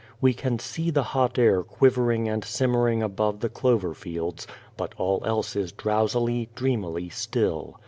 We 0.19 0.33
can 0.33 0.57
see 0.57 0.89
the 0.89 1.03
hot 1.03 1.37
air 1.37 1.61
quivering 1.61 2.27
and 2.27 2.43
simmering 2.43 3.03
above 3.03 3.39
the 3.39 3.49
clover 3.49 3.93
fields, 3.93 4.47
but 4.75 4.95
all 4.97 5.21
else 5.27 5.55
is 5.55 5.71
drowsily, 5.71 6.49
dreamily 6.55 7.09
still. 7.09 7.79